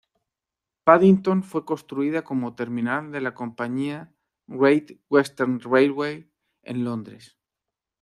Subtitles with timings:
[0.83, 4.11] Paddington fue construida como terminal de la compañía
[4.47, 6.27] "Great Western Railway"
[6.63, 7.37] en Londres.